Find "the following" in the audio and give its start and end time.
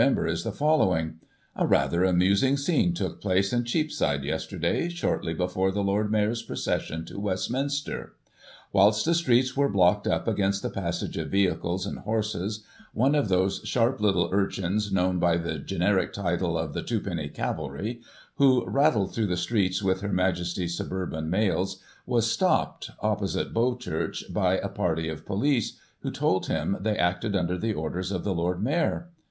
0.43-1.19